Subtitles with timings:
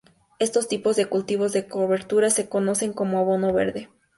[0.39, 3.87] Estos tipos de cultivos de cobertura se conocen como "abono verde".